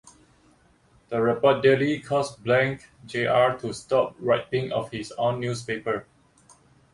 [1.09, 6.07] This reportedly caused Blank Jr to stop writing for his own newspaper.